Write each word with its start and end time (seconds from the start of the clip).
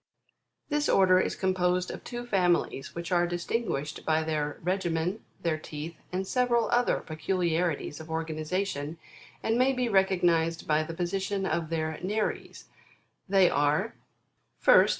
25. 0.69 0.75
This 0.79 0.89
order 0.89 1.19
is 1.19 1.35
composed 1.35 1.91
of 1.91 2.03
two 2.03 2.25
families 2.25 2.95
which 2.95 3.11
are 3.11 3.27
distin 3.27 3.67
guished 3.67 4.03
by 4.03 4.23
their 4.23 4.57
regimen, 4.63 5.23
their 5.43 5.59
teeth 5.59 5.95
and 6.11 6.25
several 6.25 6.71
other 6.71 7.01
peculiari 7.05 7.77
ties 7.77 7.99
of 7.99 8.09
organization, 8.09 8.97
and 9.43 9.59
may 9.59 9.73
be 9.73 9.87
recognised 9.87 10.67
by 10.67 10.81
the 10.81 10.95
position 10.95 11.45
of 11.45 11.69
their 11.69 11.99
nares; 12.01 12.65
they 13.29 13.47
are: 13.47 13.93
1st. 14.65 14.89